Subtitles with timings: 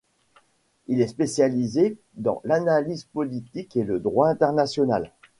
[0.87, 5.11] Il est spécialisé dans l'analyse politique et le droit international.